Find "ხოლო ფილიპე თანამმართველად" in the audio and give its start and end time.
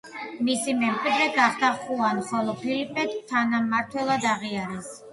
2.33-4.31